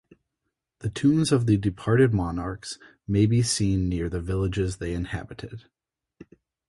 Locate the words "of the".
1.31-1.57